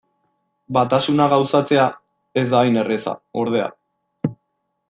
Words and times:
Batasuna 0.77 1.27
gauzatzea 1.33 1.85
ez 2.43 2.47
da 2.55 2.63
hain 2.63 2.83
erraza, 2.85 3.17
ordea. 3.43 3.73